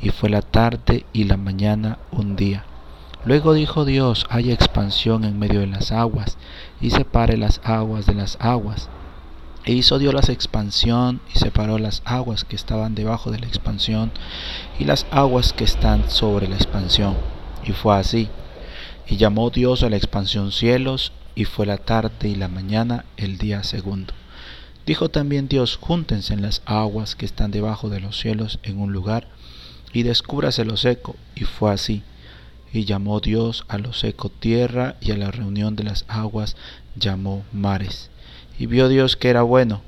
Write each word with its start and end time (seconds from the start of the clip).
y 0.00 0.10
fue 0.10 0.30
la 0.30 0.42
tarde 0.42 1.06
y 1.12 1.24
la 1.24 1.36
mañana 1.36 1.98
un 2.10 2.36
día. 2.36 2.64
Luego 3.24 3.54
dijo 3.54 3.84
Dios, 3.84 4.26
haya 4.30 4.52
expansión 4.52 5.24
en 5.24 5.38
medio 5.38 5.60
de 5.60 5.68
las 5.68 5.92
aguas, 5.92 6.38
y 6.80 6.90
separe 6.90 7.36
las 7.36 7.60
aguas 7.62 8.06
de 8.06 8.14
las 8.14 8.36
aguas. 8.40 8.88
E 9.64 9.72
hizo 9.72 10.00
Dios 10.00 10.12
la 10.12 10.32
expansión 10.32 11.20
y 11.32 11.38
separó 11.38 11.78
las 11.78 12.02
aguas 12.04 12.44
que 12.44 12.56
estaban 12.56 12.96
debajo 12.96 13.30
de 13.30 13.38
la 13.38 13.46
expansión 13.46 14.10
y 14.76 14.84
las 14.84 15.06
aguas 15.12 15.52
que 15.52 15.62
están 15.62 16.10
sobre 16.10 16.48
la 16.48 16.56
expansión. 16.56 17.16
Y 17.64 17.70
fue 17.70 17.96
así. 17.96 18.28
Y 19.06 19.18
llamó 19.18 19.50
Dios 19.50 19.84
a 19.84 19.88
la 19.88 19.96
expansión 19.96 20.50
cielos, 20.50 21.12
y 21.34 21.44
fue 21.44 21.64
la 21.64 21.78
tarde 21.78 22.28
y 22.28 22.34
la 22.34 22.48
mañana 22.48 23.04
el 23.16 23.38
día 23.38 23.62
segundo. 23.62 24.14
Dijo 24.84 25.10
también 25.10 25.46
Dios, 25.46 25.78
júntense 25.80 26.34
en 26.34 26.42
las 26.42 26.60
aguas 26.66 27.14
que 27.14 27.24
están 27.24 27.52
debajo 27.52 27.88
de 27.88 28.00
los 28.00 28.18
cielos 28.18 28.58
en 28.64 28.80
un 28.80 28.92
lugar, 28.92 29.28
y 29.92 30.02
descúbrase 30.02 30.64
lo 30.64 30.76
seco. 30.76 31.16
Y 31.34 31.44
fue 31.44 31.72
así. 31.72 32.02
Y 32.72 32.84
llamó 32.84 33.20
Dios 33.20 33.64
a 33.68 33.78
lo 33.78 33.92
seco 33.92 34.28
tierra, 34.30 34.96
y 35.00 35.12
a 35.12 35.16
la 35.16 35.30
reunión 35.30 35.76
de 35.76 35.84
las 35.84 36.04
aguas 36.08 36.56
llamó 36.96 37.44
mares. 37.52 38.10
Y 38.58 38.66
vio 38.66 38.88
Dios 38.88 39.16
que 39.16 39.28
era 39.28 39.42
bueno. 39.42 39.82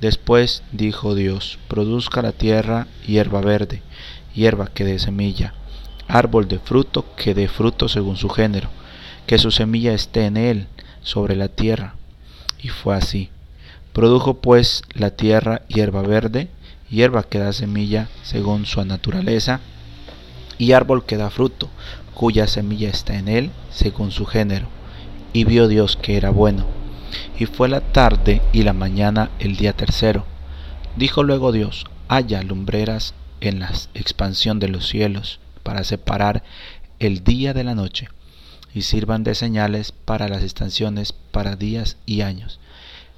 Después 0.00 0.62
dijo 0.72 1.14
Dios, 1.14 1.58
produzca 1.66 2.22
la 2.22 2.32
tierra 2.32 2.86
hierba 3.06 3.40
verde, 3.40 3.82
hierba 4.32 4.68
que 4.68 4.84
dé 4.84 4.98
semilla, 5.00 5.54
árbol 6.06 6.46
de 6.46 6.60
fruto 6.60 7.04
que 7.16 7.34
dé 7.34 7.48
fruto 7.48 7.88
según 7.88 8.16
su 8.16 8.28
género, 8.28 8.68
que 9.26 9.38
su 9.38 9.50
semilla 9.50 9.92
esté 9.92 10.26
en 10.26 10.36
él, 10.36 10.66
sobre 11.02 11.34
la 11.34 11.48
tierra. 11.48 11.94
Y 12.60 12.68
fue 12.68 12.94
así. 12.94 13.30
Produjo 13.92 14.34
pues 14.34 14.82
la 14.92 15.10
tierra 15.10 15.62
hierba 15.66 16.02
verde, 16.02 16.48
hierba 16.90 17.22
que 17.22 17.38
da 17.38 17.52
semilla 17.52 18.08
según 18.22 18.66
su 18.66 18.84
naturaleza, 18.84 19.60
y 20.58 20.72
árbol 20.72 21.04
que 21.04 21.16
da 21.16 21.30
fruto, 21.30 21.68
cuya 22.14 22.46
semilla 22.46 22.88
está 22.88 23.16
en 23.16 23.28
él 23.28 23.50
según 23.70 24.10
su 24.10 24.26
género. 24.26 24.66
Y 25.32 25.44
vio 25.44 25.68
Dios 25.68 25.96
que 25.96 26.16
era 26.16 26.30
bueno. 26.30 26.66
Y 27.38 27.46
fue 27.46 27.68
la 27.68 27.80
tarde 27.80 28.42
y 28.52 28.62
la 28.62 28.72
mañana 28.72 29.30
el 29.38 29.56
día 29.56 29.72
tercero. 29.72 30.24
Dijo 30.96 31.22
luego 31.22 31.52
Dios, 31.52 31.86
haya 32.08 32.42
lumbreras 32.42 33.14
en 33.40 33.60
la 33.60 33.70
expansión 33.94 34.58
de 34.58 34.68
los 34.68 34.88
cielos, 34.88 35.38
para 35.62 35.84
separar 35.84 36.42
el 36.98 37.22
día 37.22 37.54
de 37.54 37.62
la 37.62 37.76
noche, 37.76 38.08
y 38.74 38.82
sirvan 38.82 39.22
de 39.22 39.34
señales 39.36 39.92
para 39.92 40.28
las 40.28 40.42
estaciones, 40.42 41.12
para 41.12 41.54
días 41.54 41.98
y 42.04 42.22
años 42.22 42.58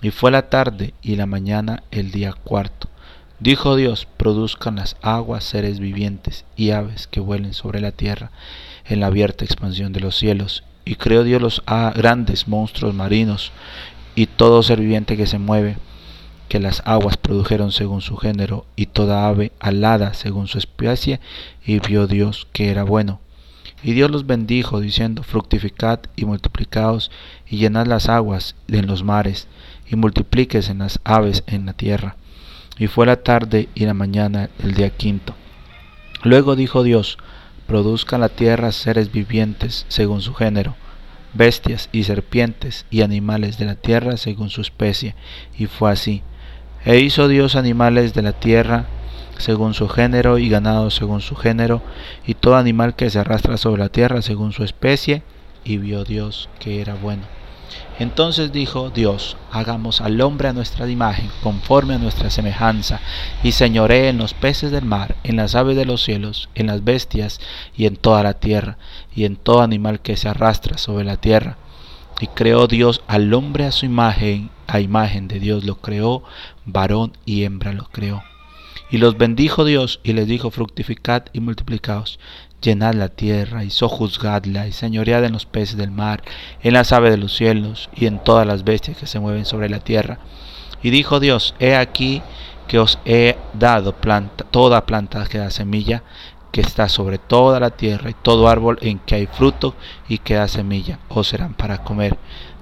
Y 0.00 0.10
fue 0.10 0.30
la 0.30 0.48
tarde 0.48 0.94
y 1.02 1.16
la 1.16 1.26
mañana 1.26 1.82
el 1.90 2.10
día 2.12 2.32
cuarto. 2.32 2.88
Dijo 3.40 3.76
Dios, 3.76 4.06
produzcan 4.16 4.76
las 4.76 4.96
aguas 5.02 5.44
seres 5.44 5.80
vivientes 5.80 6.44
y 6.56 6.70
aves 6.70 7.06
que 7.06 7.20
vuelen 7.20 7.54
sobre 7.54 7.80
la 7.80 7.92
tierra 7.92 8.30
en 8.84 9.00
la 9.00 9.06
abierta 9.06 9.44
expansión 9.44 9.92
de 9.92 10.00
los 10.00 10.16
cielos. 10.16 10.64
Y 10.84 10.94
creó 10.94 11.22
Dios 11.22 11.42
los 11.42 11.62
grandes 11.94 12.48
monstruos 12.48 12.94
marinos 12.94 13.52
y 14.14 14.26
todo 14.26 14.62
ser 14.62 14.80
viviente 14.80 15.16
que 15.16 15.26
se 15.26 15.38
mueve, 15.38 15.76
que 16.48 16.58
las 16.58 16.82
aguas 16.84 17.16
produjeron 17.16 17.70
según 17.72 18.00
su 18.00 18.16
género, 18.16 18.66
y 18.74 18.86
toda 18.86 19.28
ave 19.28 19.52
alada 19.60 20.14
según 20.14 20.48
su 20.48 20.58
especie, 20.58 21.20
y 21.64 21.78
vio 21.78 22.06
Dios 22.06 22.48
que 22.52 22.70
era 22.70 22.82
bueno. 22.82 23.20
Y 23.82 23.92
Dios 23.92 24.10
los 24.10 24.26
bendijo, 24.26 24.80
diciendo, 24.80 25.22
fructificad 25.22 26.00
y 26.16 26.24
multiplicaos, 26.24 27.12
y 27.48 27.58
llenad 27.58 27.86
las 27.86 28.08
aguas 28.08 28.56
en 28.66 28.88
los 28.88 29.04
mares, 29.04 29.46
y 29.90 29.96
multiplíquese 29.96 30.72
en 30.72 30.78
las 30.78 31.00
aves 31.04 31.44
en 31.46 31.66
la 31.66 31.72
tierra. 31.72 32.16
Y 32.78 32.86
fue 32.86 33.06
la 33.06 33.16
tarde 33.16 33.68
y 33.74 33.86
la 33.86 33.94
mañana 33.94 34.50
el 34.62 34.74
día 34.74 34.90
quinto. 34.90 35.34
Luego 36.22 36.56
dijo 36.56 36.82
Dios, 36.82 37.18
produzca 37.66 38.18
la 38.18 38.28
tierra 38.28 38.72
seres 38.72 39.12
vivientes 39.12 39.84
según 39.88 40.20
su 40.20 40.34
género, 40.34 40.76
bestias 41.34 41.88
y 41.92 42.04
serpientes 42.04 42.86
y 42.90 43.02
animales 43.02 43.58
de 43.58 43.66
la 43.66 43.74
tierra 43.74 44.16
según 44.16 44.50
su 44.50 44.60
especie. 44.60 45.14
Y 45.56 45.66
fue 45.66 45.90
así. 45.90 46.22
E 46.84 46.98
hizo 47.00 47.28
Dios 47.28 47.56
animales 47.56 48.14
de 48.14 48.22
la 48.22 48.32
tierra 48.32 48.86
según 49.38 49.72
su 49.74 49.88
género 49.88 50.38
y 50.38 50.48
ganado 50.48 50.90
según 50.90 51.20
su 51.20 51.36
género, 51.36 51.80
y 52.26 52.34
todo 52.34 52.56
animal 52.56 52.96
que 52.96 53.08
se 53.08 53.18
arrastra 53.18 53.56
sobre 53.56 53.82
la 53.82 53.88
tierra 53.88 54.20
según 54.20 54.52
su 54.52 54.64
especie, 54.64 55.22
y 55.64 55.78
vio 55.78 56.04
Dios 56.04 56.48
que 56.58 56.80
era 56.80 56.94
bueno. 56.94 57.37
Entonces 57.98 58.52
dijo 58.52 58.90
Dios, 58.90 59.36
hagamos 59.50 60.00
al 60.00 60.20
hombre 60.20 60.48
a 60.48 60.52
nuestra 60.52 60.88
imagen, 60.88 61.30
conforme 61.42 61.94
a 61.94 61.98
nuestra 61.98 62.30
semejanza, 62.30 63.00
y 63.42 63.52
señoree 63.52 64.08
en 64.08 64.18
los 64.18 64.34
peces 64.34 64.70
del 64.70 64.84
mar, 64.84 65.16
en 65.24 65.36
las 65.36 65.54
aves 65.54 65.76
de 65.76 65.84
los 65.84 66.02
cielos, 66.04 66.48
en 66.54 66.66
las 66.68 66.84
bestias 66.84 67.40
y 67.76 67.86
en 67.86 67.96
toda 67.96 68.22
la 68.22 68.34
tierra, 68.34 68.78
y 69.14 69.24
en 69.24 69.36
todo 69.36 69.62
animal 69.62 70.00
que 70.00 70.16
se 70.16 70.28
arrastra 70.28 70.78
sobre 70.78 71.04
la 71.04 71.16
tierra. 71.16 71.56
Y 72.20 72.26
creó 72.28 72.66
Dios 72.66 73.02
al 73.06 73.32
hombre 73.34 73.64
a 73.64 73.72
su 73.72 73.86
imagen, 73.86 74.50
a 74.66 74.80
imagen 74.80 75.28
de 75.28 75.40
Dios 75.40 75.64
lo 75.64 75.76
creó, 75.76 76.22
varón 76.66 77.12
y 77.24 77.44
hembra 77.44 77.72
lo 77.72 77.84
creó. 77.84 78.22
Y 78.90 78.98
los 78.98 79.18
bendijo 79.18 79.64
Dios 79.64 80.00
y 80.02 80.14
les 80.14 80.26
dijo, 80.26 80.50
fructificad 80.50 81.24
y 81.32 81.40
multiplicaos, 81.40 82.18
llenad 82.62 82.94
la 82.94 83.08
tierra 83.08 83.64
y 83.64 83.70
sojuzgadla 83.70 84.66
y 84.66 84.72
señoread 84.72 85.24
en 85.24 85.32
los 85.32 85.46
peces 85.46 85.76
del 85.76 85.90
mar, 85.90 86.22
en 86.62 86.72
las 86.72 86.92
aves 86.92 87.10
de 87.10 87.18
los 87.18 87.36
cielos 87.36 87.90
y 87.94 88.06
en 88.06 88.22
todas 88.22 88.46
las 88.46 88.64
bestias 88.64 88.96
que 88.96 89.06
se 89.06 89.20
mueven 89.20 89.44
sobre 89.44 89.68
la 89.68 89.80
tierra. 89.80 90.18
Y 90.82 90.90
dijo 90.90 91.20
Dios, 91.20 91.54
he 91.58 91.76
aquí 91.76 92.22
que 92.66 92.78
os 92.78 92.98
he 93.04 93.36
dado 93.54 93.94
planta, 93.94 94.44
toda 94.44 94.86
planta 94.86 95.26
que 95.26 95.38
da 95.38 95.50
semilla, 95.50 96.02
que 96.52 96.60
está 96.60 96.88
sobre 96.88 97.18
toda 97.18 97.60
la 97.60 97.70
tierra, 97.70 98.10
y 98.10 98.14
todo 98.14 98.48
árbol 98.48 98.78
en 98.82 98.98
que 98.98 99.14
hay 99.16 99.26
fruto 99.26 99.74
y 100.08 100.18
que 100.18 100.34
da 100.34 100.48
semilla, 100.48 100.98
os 101.08 101.28
serán 101.28 101.54
para 101.54 101.84
comer 101.84 102.16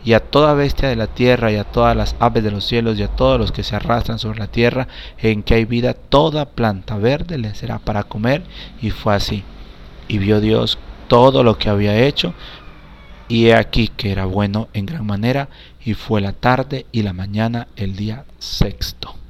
y 0.07 0.13
a 0.13 0.21
toda 0.21 0.55
bestia 0.55 0.89
de 0.89 0.95
la 0.95 1.09
tierra, 1.09 1.51
y 1.51 1.57
a 1.57 1.65
todas 1.65 1.97
las 1.97 2.15
aves 2.21 2.45
de 2.45 2.53
los 2.53 2.65
cielos, 2.65 2.97
y 2.97 3.03
a 3.03 3.09
todos 3.09 3.41
los 3.41 3.51
que 3.51 3.65
se 3.65 3.75
arrastran 3.75 4.21
sobre 4.21 4.39
la 4.39 4.47
tierra, 4.47 4.87
en 5.19 5.43
que 5.43 5.55
hay 5.55 5.65
vida, 5.65 5.95
toda 5.95 6.45
planta 6.45 6.97
verde 6.97 7.39
le 7.39 7.57
será 7.57 7.81
para 7.81 8.05
comer. 8.05 8.45
Y 8.81 8.91
fue 8.91 9.17
así. 9.17 9.43
Y 10.07 10.19
vio 10.19 10.41
Dios 10.41 10.79
todo 11.09 11.43
lo 11.43 11.59
que 11.59 11.71
había 11.71 12.07
hecho, 12.07 12.35
y 13.29 13.47
he 13.47 13.57
aquí 13.57 13.89
que 13.89 14.13
era 14.13 14.27
bueno 14.27 14.69
en 14.75 14.87
gran 14.87 15.05
manera, 15.05 15.49
y 15.85 15.95
fue 15.95 16.21
la 16.21 16.33
tarde 16.33 16.87
y 16.93 17.03
la 17.03 17.13
mañana 17.13 17.67
el 17.75 17.97
día 17.97 18.27
sexto. 18.39 19.26